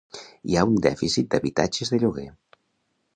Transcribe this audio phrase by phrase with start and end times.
[0.51, 2.29] Hi ha un dèficit d'habitatges de lloguer.